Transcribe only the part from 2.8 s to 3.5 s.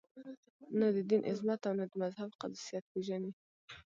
پېژني.